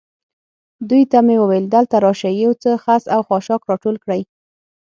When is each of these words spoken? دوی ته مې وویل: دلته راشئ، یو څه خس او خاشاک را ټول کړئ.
دوی 0.89 1.03
ته 1.11 1.19
مې 1.25 1.35
وویل: 1.39 1.65
دلته 1.75 1.95
راشئ، 2.05 2.33
یو 2.43 2.51
څه 2.61 2.71
خس 2.83 3.03
او 3.15 3.21
خاشاک 3.27 3.61
را 3.69 3.75
ټول 3.83 3.95
کړئ. 4.03 4.21